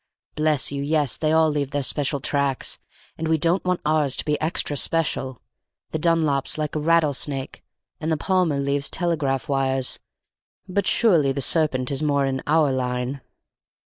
Bless 0.33 0.71
you, 0.71 0.81
yes, 0.81 1.15
they 1.15 1.31
all 1.31 1.51
leave 1.51 1.69
their 1.69 1.83
special 1.83 2.19
tracks, 2.19 2.79
and 3.19 3.27
we 3.27 3.37
don't 3.37 3.63
want 3.63 3.81
ours 3.85 4.15
to 4.15 4.25
be 4.25 4.41
extra 4.41 4.75
special; 4.75 5.43
the 5.91 5.99
Dunlop's 5.99 6.57
like 6.57 6.75
a 6.75 6.79
rattlesnake, 6.79 7.63
and 7.99 8.11
the 8.11 8.17
Palmer 8.17 8.57
leaves 8.57 8.89
telegraph 8.89 9.47
wires, 9.47 9.99
but 10.67 10.87
surely 10.87 11.31
the 11.31 11.39
serpent 11.39 11.91
is 11.91 12.01
more 12.01 12.25
in 12.25 12.41
our 12.47 12.71
line." 12.71 13.21